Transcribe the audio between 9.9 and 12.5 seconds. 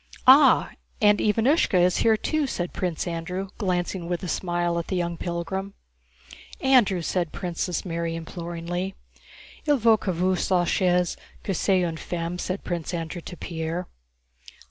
que vous sachiez que c'est une femme," *